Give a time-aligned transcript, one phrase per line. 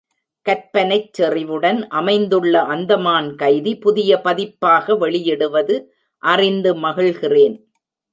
[0.45, 5.75] கற்பனைச் செறிவுடன் அமைந்துள்ள அந்தமான் கைதி புதிய பதிப்பாக வெளியிடுவது
[6.23, 7.55] அறிந்து மகிழ்கிறேன்.